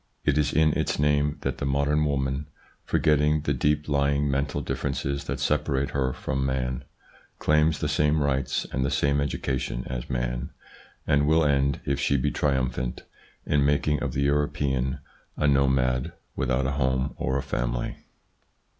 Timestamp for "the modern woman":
1.59-2.47